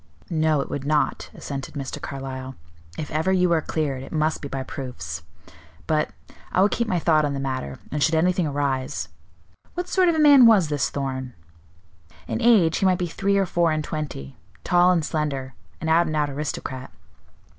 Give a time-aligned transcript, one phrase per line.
[0.31, 2.01] "No, it would not," assented Mr.
[2.01, 2.55] Carlyle.
[2.97, 5.21] "If ever you are cleared, it must be by proofs.
[5.85, 6.09] But
[6.51, 9.09] I will keep my thought on the matter, and should anything arise
[9.75, 11.35] What sort of a man was this Thorn?"
[12.27, 16.07] "In age he might be three or four and twenty, tall and slender; an out
[16.07, 16.91] and out aristocrat."